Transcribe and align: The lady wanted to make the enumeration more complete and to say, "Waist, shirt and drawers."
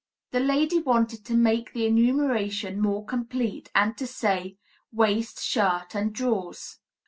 The 0.31 0.39
lady 0.39 0.79
wanted 0.79 1.23
to 1.25 1.35
make 1.35 1.73
the 1.73 1.85
enumeration 1.85 2.81
more 2.81 3.05
complete 3.05 3.69
and 3.75 3.95
to 3.97 4.07
say, 4.07 4.57
"Waist, 4.91 5.43
shirt 5.43 5.93
and 5.93 6.11
drawers." 6.11 6.79